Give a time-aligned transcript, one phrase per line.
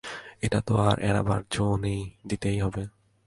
[0.41, 2.83] এটা তো আর এড়াবার যো নেই, দিতেই হবে।